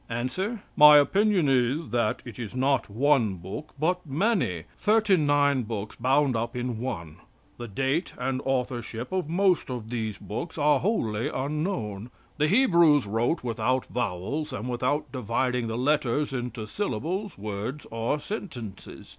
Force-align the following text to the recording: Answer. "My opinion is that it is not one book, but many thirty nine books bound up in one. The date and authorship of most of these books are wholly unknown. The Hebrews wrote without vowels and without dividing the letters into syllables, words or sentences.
Answer. 0.09 0.63
"My 0.75 0.97
opinion 0.97 1.47
is 1.47 1.91
that 1.91 2.23
it 2.25 2.39
is 2.39 2.55
not 2.55 2.89
one 2.89 3.35
book, 3.35 3.71
but 3.79 4.03
many 4.03 4.63
thirty 4.75 5.15
nine 5.15 5.61
books 5.61 5.95
bound 5.95 6.35
up 6.35 6.55
in 6.55 6.79
one. 6.79 7.17
The 7.59 7.67
date 7.67 8.15
and 8.17 8.41
authorship 8.43 9.11
of 9.11 9.29
most 9.29 9.69
of 9.69 9.91
these 9.91 10.17
books 10.17 10.57
are 10.57 10.79
wholly 10.79 11.29
unknown. 11.29 12.09
The 12.37 12.47
Hebrews 12.47 13.05
wrote 13.05 13.43
without 13.43 13.85
vowels 13.85 14.51
and 14.51 14.67
without 14.67 15.11
dividing 15.11 15.67
the 15.67 15.77
letters 15.77 16.33
into 16.33 16.65
syllables, 16.65 17.37
words 17.37 17.85
or 17.91 18.19
sentences. 18.19 19.07